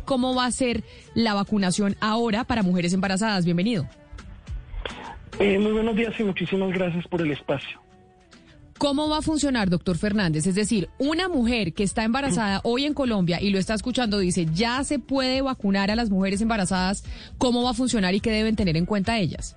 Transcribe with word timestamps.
cómo 0.00 0.34
va 0.34 0.46
a 0.46 0.50
ser 0.50 0.84
la 1.14 1.34
vacunación 1.34 1.96
ahora 2.00 2.44
para 2.44 2.62
mujeres 2.62 2.92
embarazadas. 2.92 3.44
Bienvenido. 3.44 3.86
Eh, 5.38 5.58
muy 5.58 5.72
buenos 5.72 5.96
días 5.96 6.12
y 6.18 6.24
muchísimas 6.24 6.70
gracias 6.70 7.06
por 7.08 7.22
el 7.22 7.30
espacio. 7.32 7.80
¿Cómo 8.78 9.08
va 9.08 9.18
a 9.18 9.22
funcionar, 9.22 9.70
doctor 9.70 9.96
Fernández? 9.96 10.46
Es 10.46 10.56
decir, 10.56 10.88
una 10.98 11.28
mujer 11.28 11.72
que 11.72 11.84
está 11.84 12.02
embarazada 12.02 12.60
hoy 12.64 12.84
en 12.84 12.94
Colombia 12.94 13.40
y 13.40 13.50
lo 13.50 13.58
está 13.58 13.74
escuchando 13.74 14.18
dice, 14.18 14.46
ya 14.52 14.82
se 14.82 14.98
puede 14.98 15.40
vacunar 15.40 15.92
a 15.92 15.96
las 15.96 16.10
mujeres 16.10 16.40
embarazadas, 16.40 17.04
¿cómo 17.38 17.62
va 17.62 17.70
a 17.70 17.74
funcionar 17.74 18.12
y 18.14 18.20
qué 18.20 18.32
deben 18.32 18.56
tener 18.56 18.76
en 18.76 18.84
cuenta 18.84 19.18
ellas? 19.18 19.56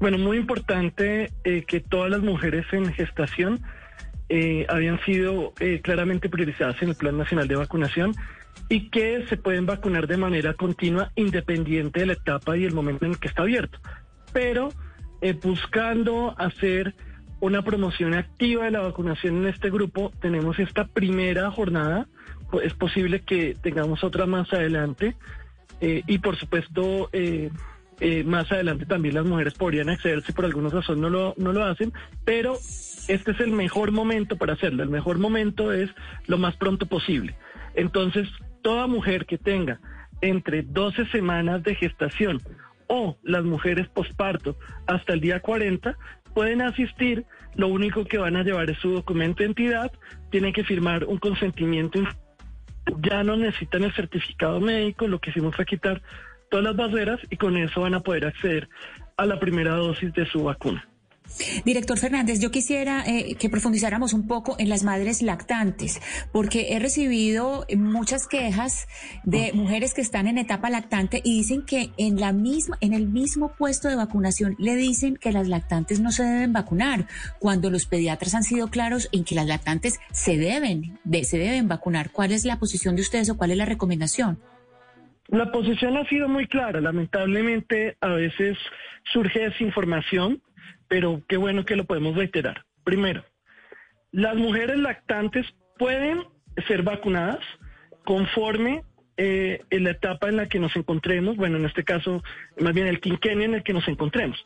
Bueno, 0.00 0.16
muy 0.16 0.38
importante 0.38 1.30
eh, 1.44 1.64
que 1.66 1.80
todas 1.80 2.10
las 2.10 2.22
mujeres 2.22 2.64
en 2.72 2.90
gestación 2.94 3.60
eh, 4.30 4.64
habían 4.68 4.98
sido 5.04 5.52
eh, 5.60 5.80
claramente 5.82 6.28
priorizadas 6.28 6.80
en 6.82 6.90
el 6.90 6.94
Plan 6.94 7.18
Nacional 7.18 7.48
de 7.48 7.56
Vacunación 7.56 8.14
y 8.68 8.90
que 8.90 9.26
se 9.28 9.36
pueden 9.36 9.66
vacunar 9.66 10.06
de 10.06 10.16
manera 10.16 10.54
continua 10.54 11.10
independiente 11.16 12.00
de 12.00 12.06
la 12.06 12.12
etapa 12.14 12.56
y 12.56 12.64
el 12.64 12.74
momento 12.74 13.04
en 13.04 13.12
el 13.12 13.18
que 13.18 13.28
está 13.28 13.42
abierto. 13.42 13.78
Pero 14.32 14.70
buscando 15.42 16.34
hacer 16.38 16.94
una 17.40 17.62
promoción 17.62 18.14
activa 18.14 18.64
de 18.64 18.70
la 18.72 18.80
vacunación 18.80 19.38
en 19.38 19.46
este 19.46 19.70
grupo. 19.70 20.12
Tenemos 20.20 20.58
esta 20.58 20.86
primera 20.86 21.50
jornada, 21.50 22.08
es 22.62 22.74
posible 22.74 23.20
que 23.20 23.56
tengamos 23.60 24.02
otra 24.02 24.26
más 24.26 24.52
adelante 24.52 25.14
eh, 25.80 26.02
y 26.06 26.18
por 26.18 26.36
supuesto 26.36 27.08
eh, 27.12 27.50
eh, 28.00 28.24
más 28.24 28.50
adelante 28.50 28.86
también 28.86 29.14
las 29.14 29.24
mujeres 29.24 29.54
podrían 29.54 29.90
acceder 29.90 30.22
si 30.22 30.32
por 30.32 30.44
alguna 30.44 30.70
razón 30.70 31.00
no 31.00 31.10
lo, 31.10 31.34
no 31.36 31.52
lo 31.52 31.64
hacen, 31.64 31.92
pero 32.24 32.56
este 33.08 33.30
es 33.32 33.40
el 33.40 33.52
mejor 33.52 33.92
momento 33.92 34.36
para 34.36 34.54
hacerlo. 34.54 34.82
El 34.82 34.90
mejor 34.90 35.18
momento 35.18 35.72
es 35.72 35.90
lo 36.26 36.38
más 36.38 36.56
pronto 36.56 36.86
posible. 36.86 37.36
Entonces, 37.74 38.28
toda 38.62 38.86
mujer 38.86 39.26
que 39.26 39.38
tenga 39.38 39.80
entre 40.20 40.62
12 40.62 41.06
semanas 41.06 41.62
de 41.62 41.74
gestación 41.74 42.40
o 42.86 43.16
las 43.22 43.44
mujeres 43.44 43.88
posparto 43.88 44.56
hasta 44.86 45.12
el 45.12 45.20
día 45.20 45.40
40 45.40 45.96
pueden 46.34 46.62
asistir, 46.62 47.24
lo 47.54 47.68
único 47.68 48.04
que 48.04 48.18
van 48.18 48.36
a 48.36 48.42
llevar 48.42 48.70
es 48.70 48.78
su 48.78 48.92
documento 48.92 49.42
de 49.42 49.46
entidad, 49.46 49.92
tienen 50.30 50.52
que 50.52 50.64
firmar 50.64 51.04
un 51.04 51.18
consentimiento, 51.18 52.00
ya 53.02 53.22
no 53.24 53.36
necesitan 53.36 53.84
el 53.84 53.92
certificado 53.92 54.60
médico, 54.60 55.08
lo 55.08 55.20
que 55.20 55.30
hicimos 55.30 55.56
fue 55.56 55.66
quitar 55.66 56.00
todas 56.50 56.64
las 56.64 56.76
barreras 56.76 57.20
y 57.30 57.36
con 57.36 57.56
eso 57.56 57.80
van 57.82 57.94
a 57.94 58.00
poder 58.00 58.26
acceder 58.26 58.68
a 59.16 59.26
la 59.26 59.40
primera 59.40 59.74
dosis 59.74 60.12
de 60.12 60.26
su 60.26 60.44
vacuna. 60.44 60.88
Director 61.64 61.98
Fernández, 61.98 62.40
yo 62.40 62.50
quisiera 62.50 63.04
eh, 63.06 63.36
que 63.38 63.48
profundizáramos 63.48 64.12
un 64.12 64.26
poco 64.26 64.56
en 64.58 64.68
las 64.68 64.82
madres 64.82 65.22
lactantes, 65.22 66.00
porque 66.32 66.74
he 66.74 66.78
recibido 66.78 67.66
muchas 67.76 68.26
quejas 68.26 68.88
de 69.24 69.52
mujeres 69.52 69.94
que 69.94 70.00
están 70.00 70.26
en 70.26 70.38
etapa 70.38 70.70
lactante 70.70 71.20
y 71.24 71.36
dicen 71.36 71.64
que 71.64 71.90
en 71.96 72.20
la 72.20 72.32
misma, 72.32 72.76
en 72.80 72.92
el 72.92 73.06
mismo 73.06 73.52
puesto 73.56 73.88
de 73.88 73.96
vacunación 73.96 74.56
le 74.58 74.74
dicen 74.76 75.16
que 75.16 75.32
las 75.32 75.48
lactantes 75.48 76.00
no 76.00 76.10
se 76.10 76.24
deben 76.24 76.52
vacunar, 76.52 77.06
cuando 77.38 77.70
los 77.70 77.86
pediatras 77.86 78.34
han 78.34 78.42
sido 78.42 78.68
claros 78.68 79.08
en 79.12 79.24
que 79.24 79.34
las 79.34 79.46
lactantes 79.46 80.00
se 80.12 80.36
deben, 80.36 80.98
se 81.22 81.38
deben 81.38 81.68
vacunar. 81.68 82.10
¿Cuál 82.10 82.32
es 82.32 82.44
la 82.44 82.58
posición 82.58 82.96
de 82.96 83.02
ustedes 83.02 83.30
o 83.30 83.36
cuál 83.36 83.50
es 83.50 83.56
la 83.56 83.64
recomendación? 83.64 84.38
La 85.28 85.52
posición 85.52 85.96
ha 85.96 86.08
sido 86.08 86.28
muy 86.28 86.46
clara. 86.46 86.80
Lamentablemente, 86.80 87.96
a 88.00 88.08
veces 88.08 88.56
surge 89.12 89.40
desinformación 89.40 90.40
pero 90.88 91.22
qué 91.28 91.36
bueno 91.36 91.64
que 91.64 91.76
lo 91.76 91.84
podemos 91.84 92.16
reiterar. 92.16 92.64
Primero, 92.84 93.24
las 94.12 94.36
mujeres 94.36 94.78
lactantes 94.78 95.46
pueden 95.78 96.24
ser 96.66 96.82
vacunadas 96.82 97.40
conforme 98.04 98.82
eh, 99.20 99.62
en 99.70 99.84
la 99.84 99.90
etapa 99.90 100.28
en 100.28 100.36
la 100.36 100.46
que 100.46 100.60
nos 100.60 100.74
encontremos, 100.76 101.36
bueno, 101.36 101.56
en 101.56 101.66
este 101.66 101.82
caso, 101.82 102.22
más 102.60 102.72
bien 102.72 102.86
el 102.86 103.00
quinquenio 103.00 103.44
en 103.44 103.54
el 103.54 103.62
que 103.64 103.72
nos 103.72 103.88
encontremos. 103.88 104.42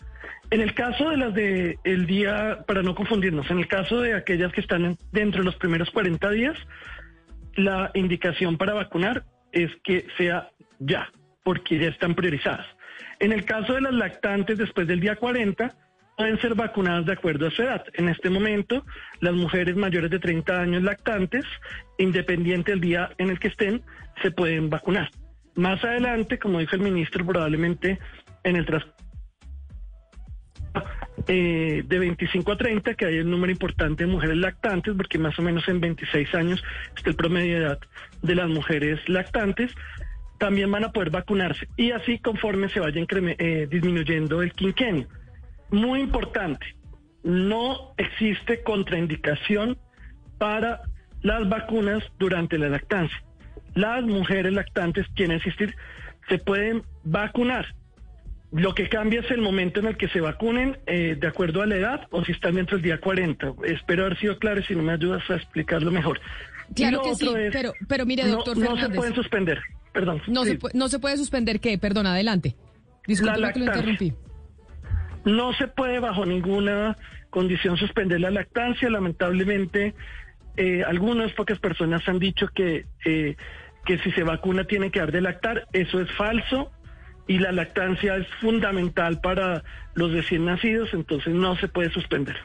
En 0.50 0.62
el 0.62 0.74
caso 0.74 1.10
de 1.10 1.16
las 1.18 1.34
de 1.34 1.78
el 1.84 2.06
día, 2.06 2.64
para 2.66 2.82
no 2.82 2.94
confundirnos, 2.94 3.50
en 3.50 3.58
el 3.58 3.68
caso 3.68 4.00
de 4.00 4.14
aquellas 4.14 4.52
que 4.52 4.62
están 4.62 4.96
dentro 5.12 5.40
de 5.40 5.44
los 5.44 5.56
primeros 5.56 5.90
40 5.90 6.30
días, 6.30 6.56
la 7.54 7.90
indicación 7.94 8.56
para 8.56 8.72
vacunar 8.72 9.24
es 9.52 9.70
que 9.84 10.06
sea 10.16 10.50
ya, 10.78 11.12
porque 11.44 11.78
ya 11.78 11.88
están 11.88 12.14
priorizadas. 12.14 12.66
En 13.20 13.32
el 13.32 13.44
caso 13.44 13.74
de 13.74 13.82
las 13.82 13.92
lactantes 13.92 14.58
después 14.58 14.86
del 14.86 15.00
día 15.00 15.16
40, 15.16 15.74
pueden 16.16 16.40
ser 16.40 16.54
vacunadas 16.54 17.06
de 17.06 17.12
acuerdo 17.12 17.46
a 17.46 17.50
su 17.50 17.62
edad. 17.62 17.84
En 17.94 18.08
este 18.08 18.30
momento, 18.30 18.84
las 19.20 19.34
mujeres 19.34 19.76
mayores 19.76 20.10
de 20.10 20.18
30 20.18 20.60
años 20.60 20.82
lactantes, 20.82 21.44
independiente 21.98 22.72
del 22.72 22.80
día 22.80 23.10
en 23.18 23.30
el 23.30 23.38
que 23.38 23.48
estén, 23.48 23.82
se 24.22 24.30
pueden 24.30 24.70
vacunar. 24.70 25.10
Más 25.54 25.82
adelante, 25.84 26.38
como 26.38 26.60
dijo 26.60 26.76
el 26.76 26.82
ministro, 26.82 27.26
probablemente 27.26 27.98
en 28.44 28.56
el 28.56 28.66
transcurso 28.66 28.96
eh, 31.28 31.82
de 31.86 31.98
25 31.98 32.52
a 32.52 32.56
30, 32.56 32.94
que 32.94 33.06
hay 33.06 33.18
un 33.18 33.30
número 33.30 33.52
importante 33.52 34.04
de 34.04 34.10
mujeres 34.10 34.36
lactantes, 34.36 34.94
porque 34.96 35.18
más 35.18 35.38
o 35.38 35.42
menos 35.42 35.68
en 35.68 35.80
26 35.80 36.34
años 36.34 36.62
está 36.96 37.10
el 37.10 37.16
promedio 37.16 37.58
de 37.58 37.64
edad 37.66 37.78
de 38.22 38.34
las 38.34 38.48
mujeres 38.48 39.00
lactantes, 39.08 39.72
también 40.38 40.70
van 40.70 40.84
a 40.84 40.92
poder 40.92 41.10
vacunarse. 41.10 41.68
Y 41.76 41.92
así 41.92 42.18
conforme 42.18 42.68
se 42.70 42.80
vaya 42.80 43.00
eh, 43.00 43.68
disminuyendo 43.70 44.42
el 44.42 44.52
quinquenio 44.52 45.06
muy 45.72 46.00
importante, 46.00 46.64
no 47.24 47.94
existe 47.96 48.62
contraindicación 48.62 49.78
para 50.38 50.82
las 51.22 51.48
vacunas 51.48 52.02
durante 52.18 52.58
la 52.58 52.68
lactancia. 52.68 53.22
Las 53.74 54.04
mujeres 54.04 54.52
lactantes 54.52 55.06
quieren 55.14 55.38
asistir, 55.40 55.74
se 56.28 56.38
pueden 56.38 56.82
vacunar. 57.04 57.74
Lo 58.52 58.74
que 58.74 58.88
cambia 58.90 59.20
es 59.20 59.30
el 59.30 59.40
momento 59.40 59.80
en 59.80 59.86
el 59.86 59.96
que 59.96 60.08
se 60.08 60.20
vacunen 60.20 60.78
eh, 60.86 61.16
de 61.18 61.26
acuerdo 61.26 61.62
a 61.62 61.66
la 61.66 61.76
edad 61.76 62.08
o 62.10 62.22
si 62.22 62.32
están 62.32 62.56
dentro 62.56 62.76
del 62.76 62.84
día 62.84 63.00
40. 63.00 63.54
Espero 63.64 64.04
haber 64.04 64.18
sido 64.18 64.38
claro 64.38 64.60
y 64.60 64.64
si 64.64 64.74
no 64.74 64.82
me 64.82 64.92
ayudas 64.92 65.22
a 65.30 65.36
explicarlo 65.36 65.90
mejor. 65.90 66.20
Claro 66.74 67.00
que 67.02 67.14
sí, 67.14 67.28
pero, 67.50 67.72
pero 67.88 68.04
mire, 68.04 68.26
doctor 68.26 68.58
no, 68.58 68.76
no 68.76 68.80
se 68.80 68.90
pueden 68.90 69.14
suspender, 69.14 69.60
perdón. 69.92 70.20
No, 70.26 70.44
se, 70.44 70.58
no 70.74 70.88
se 70.88 70.98
puede 70.98 71.16
suspender 71.16 71.60
qué, 71.60 71.78
perdón, 71.78 72.06
adelante. 72.06 72.54
Disculpe 73.06 73.52
que 73.54 73.58
lo 73.58 73.64
interrumpí. 73.66 74.12
No 75.24 75.52
se 75.54 75.68
puede 75.68 76.00
bajo 76.00 76.26
ninguna 76.26 76.96
condición 77.30 77.76
suspender 77.76 78.20
la 78.20 78.30
lactancia. 78.30 78.90
Lamentablemente, 78.90 79.94
eh, 80.56 80.82
algunas 80.86 81.32
pocas 81.32 81.58
personas 81.58 82.06
han 82.08 82.18
dicho 82.18 82.48
que, 82.48 82.86
eh, 83.04 83.36
que 83.84 83.98
si 83.98 84.10
se 84.12 84.22
vacuna 84.22 84.64
tiene 84.64 84.90
que 84.90 85.00
dar 85.00 85.12
de 85.12 85.20
lactar. 85.20 85.66
Eso 85.72 86.00
es 86.00 86.10
falso 86.12 86.70
y 87.26 87.38
la 87.38 87.52
lactancia 87.52 88.16
es 88.16 88.26
fundamental 88.40 89.20
para 89.20 89.62
los 89.94 90.12
recién 90.12 90.44
nacidos, 90.44 90.92
entonces 90.92 91.34
no 91.34 91.56
se 91.56 91.68
puede 91.68 91.90
suspender. 91.90 92.36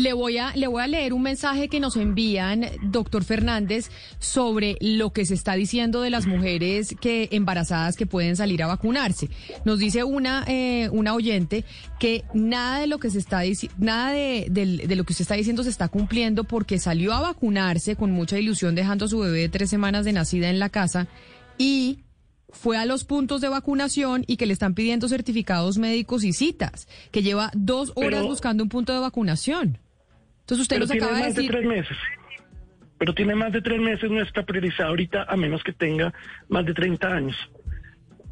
Le 0.00 0.14
voy, 0.14 0.38
a, 0.38 0.56
le 0.56 0.66
voy 0.66 0.82
a 0.82 0.86
leer 0.86 1.12
un 1.12 1.20
mensaje 1.20 1.68
que 1.68 1.78
nos 1.78 1.94
envían, 1.96 2.64
doctor 2.84 3.22
Fernández, 3.22 3.90
sobre 4.18 4.78
lo 4.80 5.12
que 5.12 5.26
se 5.26 5.34
está 5.34 5.52
diciendo 5.56 6.00
de 6.00 6.08
las 6.08 6.26
mujeres 6.26 6.96
que 6.98 7.28
embarazadas 7.32 7.96
que 7.96 8.06
pueden 8.06 8.34
salir 8.34 8.62
a 8.62 8.66
vacunarse. 8.66 9.28
Nos 9.66 9.78
dice 9.78 10.02
una, 10.02 10.44
eh, 10.48 10.88
una 10.92 11.12
oyente 11.12 11.66
que 11.98 12.24
nada 12.32 12.80
de 12.80 12.86
lo 12.86 12.98
que 12.98 13.10
se 13.10 13.18
está 13.18 13.42
nada 13.76 14.12
de, 14.12 14.46
de, 14.48 14.96
lo 14.96 15.04
que 15.04 15.12
usted 15.12 15.22
está 15.22 15.34
diciendo 15.34 15.64
se 15.64 15.70
está 15.70 15.88
cumpliendo 15.88 16.44
porque 16.44 16.78
salió 16.78 17.12
a 17.12 17.20
vacunarse 17.20 17.94
con 17.94 18.10
mucha 18.10 18.38
ilusión 18.38 18.74
dejando 18.74 19.04
a 19.04 19.08
su 19.08 19.18
bebé 19.18 19.40
de 19.40 19.48
tres 19.50 19.68
semanas 19.68 20.06
de 20.06 20.14
nacida 20.14 20.48
en 20.48 20.60
la 20.60 20.70
casa 20.70 21.08
y 21.58 21.98
fue 22.48 22.78
a 22.78 22.86
los 22.86 23.04
puntos 23.04 23.42
de 23.42 23.50
vacunación 23.50 24.24
y 24.26 24.38
que 24.38 24.46
le 24.46 24.54
están 24.54 24.74
pidiendo 24.74 25.08
certificados 25.08 25.76
médicos 25.76 26.24
y 26.24 26.32
citas, 26.32 26.88
que 27.10 27.22
lleva 27.22 27.50
dos 27.54 27.92
horas 27.96 28.24
buscando 28.24 28.62
un 28.62 28.70
punto 28.70 28.94
de 28.94 29.00
vacunación. 29.00 29.78
Entonces 30.50 30.62
usted 30.62 30.78
nos 30.80 30.90
acaba 30.90 31.18
de 31.18 31.26
decir... 31.26 31.42
De 31.42 31.58
tres 31.58 31.64
meses. 31.64 31.96
Pero 32.98 33.14
tiene 33.14 33.36
más 33.36 33.52
de 33.52 33.62
tres 33.62 33.80
meses, 33.80 34.10
no 34.10 34.20
está 34.20 34.42
priorizada 34.42 34.88
ahorita, 34.88 35.22
a 35.28 35.36
menos 35.36 35.62
que 35.62 35.72
tenga 35.72 36.12
más 36.48 36.66
de 36.66 36.74
30 36.74 37.06
años. 37.06 37.36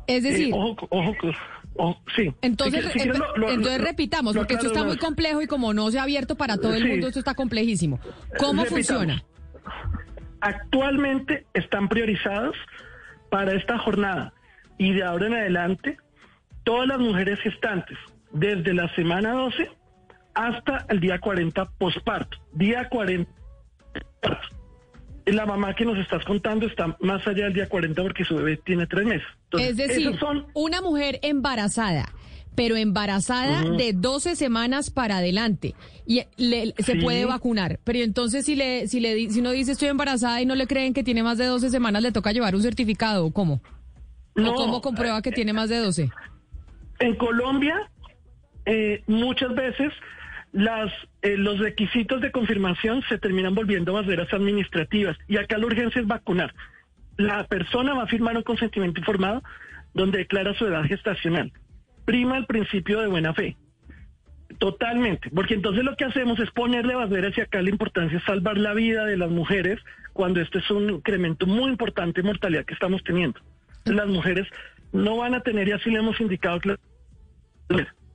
Es 0.09 0.25
decir... 0.25 0.49
Eh, 0.49 0.53
ojo, 0.53 0.89
ojo, 0.91 2.03
sí. 2.17 2.35
Entonces, 2.43 2.85
entonces 2.97 3.81
repitamos, 3.81 4.37
porque 4.37 4.55
esto 4.55 4.67
está 4.67 4.83
muy 4.83 4.97
complejo 4.97 5.43
y 5.43 5.47
como 5.47 5.73
no 5.73 5.93
se 5.93 6.01
ha 6.01 6.03
abierto 6.03 6.35
para 6.35 6.57
todo 6.57 6.75
el 6.75 6.89
mundo, 6.89 7.07
esto 7.07 7.21
está 7.21 7.35
complejísimo. 7.35 8.01
¿Cómo 8.37 8.65
funciona? 8.65 9.23
Actualmente 10.41 11.47
están 11.55 11.89
priorizados 11.89 12.57
para 13.31 13.53
esta 13.53 13.79
jornada 13.79 14.33
y 14.77 14.93
de 14.93 15.05
ahora 15.05 15.29
en 15.29 15.35
adelante, 15.35 15.99
todas 16.65 16.89
las 16.89 16.99
mujeres 16.99 17.39
gestantes, 17.43 17.97
desde 18.33 18.75
la 18.75 18.93
semana 18.97 19.35
12 19.35 19.79
hasta 20.39 20.87
el 20.89 21.01
día 21.01 21.19
40 21.19 21.65
posparto. 21.79 22.39
Día 22.53 22.89
40. 22.89 23.31
La 25.27 25.45
mamá 25.45 25.75
que 25.75 25.85
nos 25.85 25.99
estás 25.99 26.25
contando 26.25 26.67
está 26.67 26.97
más 27.01 27.27
allá 27.27 27.45
del 27.45 27.55
día 27.55 27.69
40 27.69 28.01
porque 28.03 28.25
su 28.25 28.37
bebé 28.37 28.57
tiene 28.65 28.87
tres 28.87 29.05
meses. 29.05 29.27
es 29.59 29.77
decir, 29.77 30.17
una 30.55 30.81
mujer 30.81 31.19
embarazada 31.23 32.07
pero 32.55 32.77
embarazada 32.77 33.63
de 33.63 33.93
12 33.93 34.35
semanas 34.35 34.91
para 34.91 35.19
adelante 35.19 35.77
y 36.07 36.23
se 36.79 36.97
puede 36.97 37.25
vacunar. 37.25 37.79
Pero 37.85 38.01
entonces 38.01 38.45
si 38.45 38.57
le 38.57 38.89
si 38.89 38.99
le 38.99 39.31
si 39.31 39.41
no 39.43 39.53
dice 39.53 39.73
estoy 39.73 39.89
embarazada 39.89 40.43
y 40.43 40.47
no 40.47 40.57
le 40.57 40.67
creen 40.67 40.93
que 40.93 41.05
tiene 41.05 41.23
más 41.23 41.39
de 41.39 41.47
12 41.47 41.71
semanas, 41.71 42.03
le 42.03 42.11
toca 42.11 42.33
llevar 42.33 42.57
un 42.57 42.63
certificado 42.63 43.27
o 43.27 43.31
cómo? 43.33 43.61
¿O 44.35 44.55
cómo 44.55 44.81
comprueba 44.81 45.23
que 45.23 45.31
tiene 45.31 45.53
más 45.53 45.69
de 45.69 45.79
12? 45.79 46.11
En 46.99 47.15
Colombia 47.15 47.77
eh, 48.67 49.05
muchas 49.07 49.55
veces 49.55 49.93
las 50.53 50.93
eh, 51.23 51.37
los 51.37 51.59
requisitos 51.59 52.21
de 52.21 52.33
confirmación 52.33 53.03
se 53.09 53.19
terminan 53.19 53.55
volviendo 53.55 53.93
barreras 53.93 54.33
administrativas 54.33 55.17
y 55.29 55.37
acá 55.37 55.59
la 55.59 55.67
urgencia 55.67 56.01
es 56.01 56.07
vacunar. 56.07 56.55
La 57.17 57.45
persona 57.47 57.95
va 57.95 58.05
a 58.05 58.07
firmar 58.07 58.37
un 58.37 58.43
consentimiento 58.43 59.01
informado 59.01 59.43
donde 59.95 60.19
declara 60.19 60.55
su 60.55 60.67
edad 60.67 60.85
gestacional 60.85 61.53
prima 62.09 62.39
el 62.39 62.47
principio 62.47 63.03
de 63.03 63.07
buena 63.07 63.35
fe. 63.35 63.59
Totalmente, 64.59 65.29
porque 65.29 65.53
entonces 65.53 65.85
lo 65.85 65.95
que 65.95 66.07
hacemos 66.07 66.41
es 66.41 66.51
ponerle 66.53 66.95
barreras 66.95 67.37
y 67.37 67.43
acá 67.43 67.61
la 67.61 67.69
importancia 67.69 68.17
es 68.17 68.25
salvar 68.25 68.57
la 68.57 68.73
vida 68.73 69.05
de 69.05 69.19
las 69.19 69.31
mujeres 69.31 69.79
cuando 70.15 70.41
este 70.41 70.61
es 70.61 70.71
un 70.71 70.89
incremento 70.89 71.47
muy 71.47 71.71
importante 71.71 72.23
de 72.23 72.27
mortalidad 72.27 72.65
que 72.65 72.73
estamos 72.73 73.05
teniendo. 73.05 73.39
las 73.85 74.07
mujeres 74.07 74.47
no 74.91 75.19
van 75.19 75.35
a 75.35 75.43
tener, 75.43 75.69
y 75.69 75.73
así 75.73 75.91
le 75.91 75.99
hemos 75.99 76.19
indicado, 76.19 76.59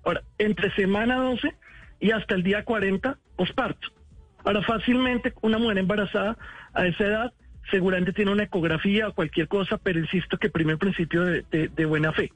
ahora, 0.03 0.23
entre 0.39 0.73
semana 0.73 1.17
12 1.17 1.53
y 2.03 2.11
hasta 2.11 2.35
el 2.35 2.43
día 2.43 2.63
40, 2.63 3.17
posparto. 3.37 3.87
Ahora, 4.43 4.61
fácilmente 4.61 5.33
una 5.41 5.57
mujer 5.57 5.77
embarazada 5.77 6.37
a 6.73 6.85
esa 6.85 7.05
edad 7.05 7.33
seguramente 7.71 8.11
tiene 8.11 8.31
una 8.31 8.43
ecografía 8.43 9.07
o 9.07 9.13
cualquier 9.13 9.47
cosa, 9.47 9.77
pero 9.77 9.99
insisto 9.99 10.37
que 10.37 10.49
primer 10.49 10.77
principio 10.77 11.23
de 11.23 11.85
buena 11.85 12.11
fe. 12.11 12.31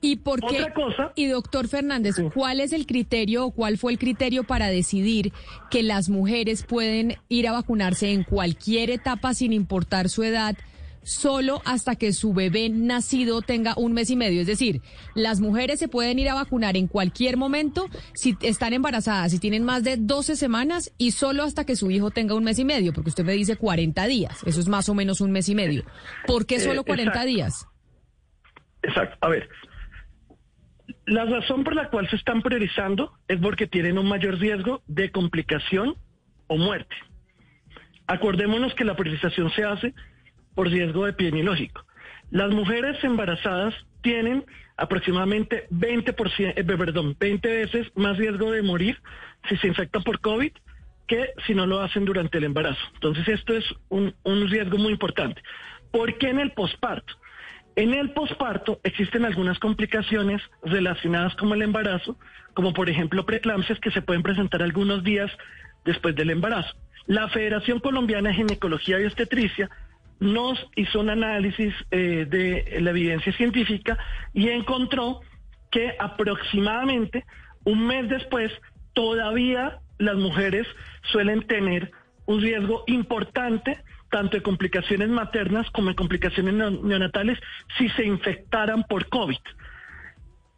¿Y 0.00 0.16
por 0.16 0.40
qué? 0.40 0.72
Y 1.14 1.26
doctor 1.26 1.68
Fernández, 1.68 2.16
¿cuál 2.32 2.60
es 2.60 2.72
el 2.72 2.86
criterio 2.86 3.46
o 3.46 3.50
cuál 3.50 3.78
fue 3.78 3.92
el 3.92 3.98
criterio 3.98 4.44
para 4.44 4.68
decidir 4.68 5.32
que 5.70 5.82
las 5.82 6.08
mujeres 6.08 6.64
pueden 6.64 7.16
ir 7.28 7.48
a 7.48 7.52
vacunarse 7.52 8.12
en 8.12 8.22
cualquier 8.22 8.90
etapa 8.90 9.34
sin 9.34 9.52
importar 9.52 10.08
su 10.08 10.22
edad? 10.22 10.56
Solo 11.04 11.62
hasta 11.64 11.96
que 11.96 12.12
su 12.12 12.34
bebé 12.34 12.68
nacido 12.68 13.42
tenga 13.42 13.74
un 13.76 13.92
mes 13.92 14.10
y 14.10 14.16
medio. 14.16 14.40
Es 14.40 14.46
decir, 14.46 14.80
las 15.14 15.40
mujeres 15.40 15.78
se 15.78 15.88
pueden 15.88 16.18
ir 16.18 16.28
a 16.28 16.34
vacunar 16.34 16.76
en 16.76 16.88
cualquier 16.88 17.36
momento 17.36 17.88
si 18.14 18.36
están 18.42 18.72
embarazadas, 18.72 19.32
si 19.32 19.38
tienen 19.38 19.64
más 19.64 19.84
de 19.84 19.96
12 19.96 20.36
semanas 20.36 20.92
y 20.98 21.12
solo 21.12 21.44
hasta 21.44 21.64
que 21.64 21.76
su 21.76 21.90
hijo 21.90 22.10
tenga 22.10 22.34
un 22.34 22.44
mes 22.44 22.58
y 22.58 22.64
medio, 22.64 22.92
porque 22.92 23.10
usted 23.10 23.24
me 23.24 23.32
dice 23.32 23.56
40 23.56 24.06
días. 24.06 24.42
Eso 24.44 24.60
es 24.60 24.68
más 24.68 24.88
o 24.88 24.94
menos 24.94 25.20
un 25.20 25.30
mes 25.30 25.48
y 25.48 25.54
medio. 25.54 25.84
¿Por 26.26 26.46
qué 26.46 26.60
solo 26.60 26.84
40 26.84 27.22
eh, 27.22 27.26
días? 27.26 27.66
Exacto. 28.82 29.16
A 29.20 29.28
ver, 29.28 29.48
la 31.06 31.24
razón 31.24 31.64
por 31.64 31.74
la 31.74 31.90
cual 31.90 32.08
se 32.08 32.16
están 32.16 32.42
priorizando 32.42 33.12
es 33.28 33.38
porque 33.38 33.66
tienen 33.66 33.98
un 33.98 34.08
mayor 34.08 34.38
riesgo 34.38 34.82
de 34.86 35.10
complicación 35.10 35.96
o 36.46 36.56
muerte. 36.56 36.94
Acordémonos 38.06 38.74
que 38.74 38.84
la 38.84 38.96
priorización 38.96 39.50
se 39.50 39.64
hace 39.64 39.94
por 40.54 40.68
riesgo 40.68 41.06
epidemiológico. 41.06 41.84
Las 42.30 42.50
mujeres 42.50 43.02
embarazadas 43.04 43.74
tienen 44.02 44.44
aproximadamente 44.76 45.66
20%, 45.70 46.54
eh, 46.56 46.64
perdón, 46.64 47.16
20 47.18 47.48
veces 47.48 47.92
más 47.94 48.16
riesgo 48.16 48.50
de 48.50 48.62
morir 48.62 49.00
si 49.48 49.56
se 49.58 49.68
infectan 49.68 50.02
por 50.02 50.20
COVID 50.20 50.52
que 51.06 51.30
si 51.46 51.54
no 51.54 51.66
lo 51.66 51.80
hacen 51.80 52.04
durante 52.04 52.38
el 52.38 52.44
embarazo. 52.44 52.80
Entonces 52.94 53.28
esto 53.28 53.54
es 53.54 53.64
un, 53.88 54.14
un 54.22 54.48
riesgo 54.48 54.78
muy 54.78 54.92
importante. 54.92 55.42
¿Por 55.90 56.16
qué 56.18 56.30
en 56.30 56.40
el 56.40 56.52
posparto? 56.52 57.14
En 57.76 57.92
el 57.92 58.10
posparto 58.10 58.80
existen 58.84 59.24
algunas 59.24 59.58
complicaciones 59.58 60.40
relacionadas 60.62 61.34
con 61.34 61.52
el 61.52 61.62
embarazo, 61.62 62.16
como 62.54 62.72
por 62.72 62.88
ejemplo 62.88 63.26
preeclampsias 63.26 63.80
que 63.80 63.90
se 63.90 64.00
pueden 64.00 64.22
presentar 64.22 64.62
algunos 64.62 65.02
días 65.02 65.30
después 65.84 66.14
del 66.14 66.30
embarazo. 66.30 66.74
La 67.06 67.28
Federación 67.28 67.80
Colombiana 67.80 68.30
de 68.30 68.36
Ginecología 68.36 69.00
y 69.00 69.04
Obstetricia 69.04 69.68
nos 70.20 70.58
hizo 70.76 71.00
un 71.00 71.10
análisis 71.10 71.74
eh, 71.90 72.26
de 72.28 72.80
la 72.80 72.90
evidencia 72.90 73.32
científica 73.32 73.98
y 74.32 74.48
encontró 74.48 75.20
que 75.70 75.94
aproximadamente 75.98 77.24
un 77.64 77.86
mes 77.86 78.08
después 78.08 78.52
todavía 78.92 79.80
las 79.98 80.16
mujeres 80.16 80.66
suelen 81.02 81.46
tener 81.46 81.90
un 82.26 82.40
riesgo 82.40 82.84
importante 82.86 83.78
tanto 84.10 84.36
de 84.36 84.42
complicaciones 84.42 85.08
maternas 85.08 85.68
como 85.72 85.88
de 85.88 85.96
complicaciones 85.96 86.54
neonatales 86.54 87.38
si 87.76 87.88
se 87.90 88.04
infectaran 88.04 88.84
por 88.84 89.08
COVID. 89.08 89.38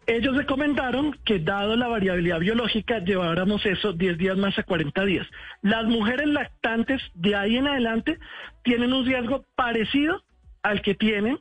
Ellos 0.06 0.36
recomendaron 0.36 1.18
que 1.24 1.40
dado 1.40 1.76
la 1.76 1.88
variabilidad 1.88 2.38
biológica 2.38 3.00
lleváramos 3.00 3.66
eso 3.66 3.92
10 3.92 4.18
días 4.18 4.36
más 4.36 4.56
a 4.56 4.62
40 4.62 5.04
días. 5.04 5.26
Las 5.62 5.84
mujeres 5.84 6.28
lactantes 6.28 7.02
de 7.14 7.34
ahí 7.34 7.56
en 7.56 7.66
adelante 7.66 8.18
tienen 8.62 8.92
un 8.92 9.04
riesgo 9.04 9.44
parecido 9.56 10.22
al 10.62 10.80
que 10.82 10.94
tienen 10.94 11.40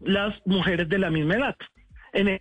las 0.00 0.34
mujeres 0.44 0.88
de 0.88 0.98
la 0.98 1.10
misma 1.10 1.34
edad. 1.34 1.56
En 2.12 2.40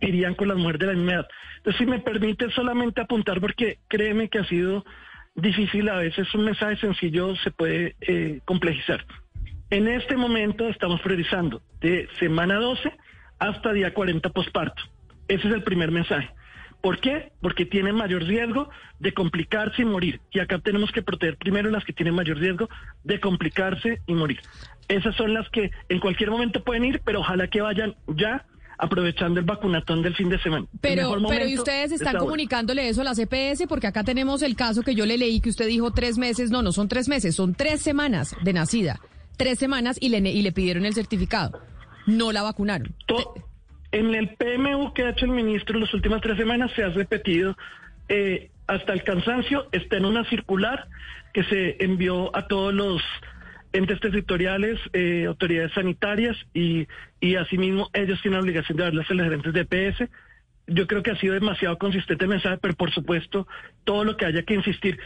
irían 0.00 0.34
con 0.34 0.48
las 0.48 0.56
mujeres 0.56 0.80
de 0.80 0.86
la 0.86 0.92
misma 0.94 1.12
edad. 1.12 1.28
Entonces, 1.58 1.78
si 1.78 1.86
me 1.86 2.00
permite 2.00 2.50
solamente 2.50 3.00
apuntar, 3.00 3.40
porque 3.40 3.78
créeme 3.88 4.28
que 4.28 4.38
ha 4.38 4.44
sido 4.44 4.84
difícil, 5.36 5.88
a 5.88 5.98
veces 5.98 6.34
un 6.34 6.46
mensaje 6.46 6.76
sencillo 6.78 7.36
se 7.36 7.50
puede 7.52 7.94
eh, 8.00 8.40
complejizar. 8.44 9.04
En 9.70 9.86
este 9.86 10.16
momento 10.16 10.68
estamos 10.68 11.00
priorizando 11.00 11.60
de 11.80 12.08
semana 12.18 12.56
12 12.56 12.90
hasta 13.38 13.72
día 13.72 13.92
40 13.92 14.30
posparto. 14.30 14.82
Ese 15.28 15.48
es 15.48 15.54
el 15.54 15.62
primer 15.62 15.90
mensaje. 15.90 16.30
¿Por 16.80 17.00
qué? 17.00 17.32
Porque 17.40 17.66
tienen 17.66 17.96
mayor 17.96 18.22
riesgo 18.22 18.68
de 19.00 19.12
complicarse 19.12 19.82
y 19.82 19.84
morir. 19.84 20.20
Y 20.30 20.38
acá 20.38 20.58
tenemos 20.58 20.92
que 20.92 21.02
proteger 21.02 21.36
primero 21.36 21.70
las 21.70 21.84
que 21.84 21.92
tienen 21.92 22.14
mayor 22.14 22.38
riesgo 22.38 22.68
de 23.02 23.18
complicarse 23.18 24.00
y 24.06 24.14
morir. 24.14 24.40
Esas 24.88 25.16
son 25.16 25.34
las 25.34 25.48
que 25.50 25.70
en 25.88 25.98
cualquier 25.98 26.30
momento 26.30 26.62
pueden 26.62 26.84
ir, 26.84 27.00
pero 27.04 27.20
ojalá 27.20 27.48
que 27.48 27.60
vayan 27.60 27.96
ya 28.06 28.46
aprovechando 28.78 29.40
el 29.40 29.46
vacunatón 29.46 30.02
del 30.02 30.14
fin 30.14 30.28
de 30.28 30.38
semana. 30.40 30.66
Pero, 30.80 31.16
pero 31.28 31.48
¿y 31.48 31.58
ustedes 31.58 31.92
están 31.92 32.18
comunicándole 32.18 32.88
eso 32.88 33.00
a 33.00 33.04
la 33.04 33.14
CPS? 33.14 33.66
Porque 33.68 33.86
acá 33.86 34.04
tenemos 34.04 34.42
el 34.42 34.54
caso 34.54 34.82
que 34.82 34.94
yo 34.94 35.06
le 35.06 35.18
leí 35.18 35.40
que 35.40 35.48
usted 35.48 35.66
dijo 35.66 35.92
tres 35.92 36.18
meses, 36.18 36.50
no, 36.50 36.62
no 36.62 36.72
son 36.72 36.88
tres 36.88 37.08
meses, 37.08 37.34
son 37.34 37.54
tres 37.54 37.80
semanas 37.80 38.36
de 38.42 38.52
nacida, 38.52 39.00
tres 39.36 39.58
semanas 39.58 39.96
y 40.00 40.10
le, 40.10 40.18
y 40.18 40.42
le 40.42 40.52
pidieron 40.52 40.84
el 40.84 40.94
certificado. 40.94 41.60
No 42.06 42.32
la 42.32 42.42
vacunaron. 42.42 42.94
en 43.92 44.14
el 44.14 44.30
PMU 44.30 44.92
que 44.94 45.04
ha 45.04 45.10
hecho 45.10 45.24
el 45.24 45.32
ministro 45.32 45.78
las 45.78 45.92
últimas 45.92 46.20
tres 46.20 46.36
semanas 46.36 46.70
se 46.74 46.82
ha 46.82 46.88
repetido 46.88 47.56
eh, 48.08 48.50
hasta 48.66 48.92
el 48.92 49.02
cansancio, 49.02 49.68
está 49.72 49.96
en 49.96 50.04
una 50.04 50.24
circular 50.28 50.88
que 51.32 51.44
se 51.44 51.84
envió 51.84 52.34
a 52.36 52.46
todos 52.46 52.72
los 52.72 53.02
entes 53.72 54.00
territoriales, 54.00 54.80
eh, 54.92 55.24
autoridades 55.26 55.72
sanitarias 55.72 56.36
y, 56.54 56.86
y 57.20 57.36
asimismo 57.36 57.90
ellos 57.92 58.20
tienen 58.22 58.38
la 58.38 58.42
obligación 58.42 58.78
de 58.78 58.84
darles 58.84 59.10
a 59.10 59.14
los 59.14 59.24
gerentes 59.24 59.52
de 59.52 59.64
PS. 59.64 60.10
Yo 60.68 60.86
creo 60.86 61.02
que 61.02 61.10
ha 61.10 61.20
sido 61.20 61.34
demasiado 61.34 61.78
consistente 61.78 62.24
el 62.24 62.30
mensaje, 62.30 62.58
pero 62.60 62.74
por 62.74 62.90
supuesto 62.92 63.46
todo 63.84 64.04
lo 64.04 64.16
que 64.16 64.24
haya 64.24 64.42
que 64.42 64.54
insistir. 64.54 64.98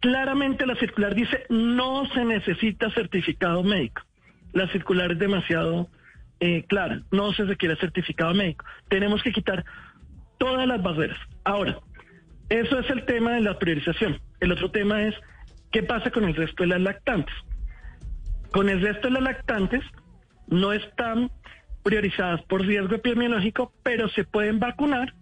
Claramente 0.00 0.66
la 0.66 0.76
circular 0.76 1.14
dice 1.14 1.44
no 1.48 2.06
se 2.12 2.24
necesita 2.24 2.90
certificado 2.90 3.62
médico. 3.62 4.02
La 4.52 4.66
circular 4.72 5.12
es 5.12 5.18
demasiado 5.18 5.88
eh, 6.40 6.64
clara, 6.66 7.02
no 7.10 7.32
se 7.32 7.44
requiere 7.44 7.76
certificado 7.76 8.34
médico. 8.34 8.64
Tenemos 8.88 9.22
que 9.22 9.32
quitar 9.32 9.64
todas 10.38 10.66
las 10.66 10.82
barreras. 10.82 11.18
Ahora, 11.44 11.78
eso 12.48 12.78
es 12.78 12.90
el 12.90 13.04
tema 13.04 13.32
de 13.32 13.42
la 13.42 13.58
priorización. 13.58 14.20
El 14.40 14.52
otro 14.52 14.70
tema 14.70 15.02
es 15.02 15.14
qué 15.70 15.82
pasa 15.82 16.10
con 16.10 16.24
el 16.24 16.34
resto 16.34 16.62
de 16.62 16.68
las 16.68 16.80
lactantes. 16.80 17.34
Con 18.50 18.68
el 18.68 18.80
resto 18.80 19.08
de 19.08 19.14
las 19.14 19.22
lactantes 19.22 19.84
no 20.48 20.72
están 20.72 21.30
priorizadas 21.82 22.42
por 22.42 22.62
riesgo 22.62 22.94
epidemiológico, 22.94 23.72
pero 23.82 24.08
se 24.08 24.24
pueden 24.24 24.58
vacunar. 24.58 25.14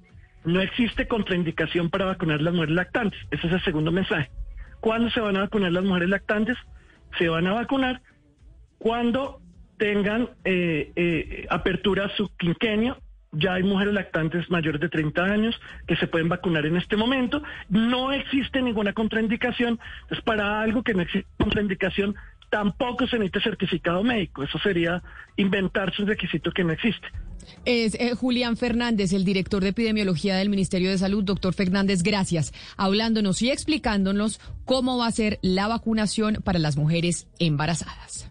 No 0.45 0.61
existe 0.61 1.09
contraindicación 1.09 1.91
para 1.91 2.07
vacunar 2.07 2.41
las 2.41 2.55
mujeres 2.55 2.77
lactantes. 2.77 3.19
Ese 3.31 3.49
es 3.49 3.53
el 3.53 3.65
segundo 3.65 3.93
mensaje. 3.93 4.31
¿Cuándo 4.81 5.11
se 5.11 5.21
van 5.21 5.37
a 5.37 5.41
vacunar 5.41 5.73
las 5.73 5.85
mujeres 5.85 6.09
lactantes? 6.09 6.57
Se 7.19 7.29
van 7.29 7.47
a 7.47 7.53
vacunar 7.53 8.01
cuando 8.79 9.43
tengan 9.79 10.31
eh, 10.45 10.93
eh, 10.95 11.47
apertura 11.49 12.11
su 12.17 12.29
quinquenio. 12.37 12.99
Ya 13.31 13.55
hay 13.55 13.63
mujeres 13.63 13.93
lactantes 13.93 14.51
mayores 14.51 14.81
de 14.81 14.89
30 14.89 15.23
años 15.23 15.61
que 15.87 15.97
se 15.97 16.07
pueden 16.07 16.29
vacunar 16.29 16.65
en 16.65 16.77
este 16.77 16.97
momento. 16.97 17.43
No 17.69 18.13
existe 18.13 18.63
ninguna 18.63 18.95
contraindicación. 18.95 19.79
Es 20.11 20.21
para 20.23 20.63
algo 20.63 20.83
que 20.83 20.95
no 20.95 21.03
existe 21.03 21.29
contraindicación, 21.39 22.15
tampoco 22.51 23.07
se 23.07 23.19
necesita 23.19 23.41
certificado 23.43 24.03
médico. 24.03 24.43
Eso 24.43 24.59
sería 24.59 25.03
inventarse 25.37 26.03
un 26.03 26.09
requisito 26.09 26.51
que 26.53 26.65
no 26.65 26.73
existe. 26.73 27.07
Es 27.65 27.95
eh, 27.95 28.15
Julián 28.15 28.57
Fernández, 28.57 29.13
el 29.13 29.25
director 29.25 29.63
de 29.63 29.71
epidemiología 29.71 30.37
del 30.37 30.51
Ministerio 30.51 30.91
de 30.91 30.99
Salud. 30.99 31.25
Doctor 31.25 31.55
Fernández, 31.55 32.03
gracias. 32.03 32.53
Hablándonos 32.77 33.43
y 33.43 33.51
explicándonos 33.51 34.41
cómo 34.65 34.99
va 34.99 35.07
a 35.07 35.13
ser 35.13 35.39
la 35.43 35.69
vacunación 35.69 36.39
para 36.45 36.59
las 36.59 36.77
mujeres 36.77 37.27
embarazadas. 37.39 38.31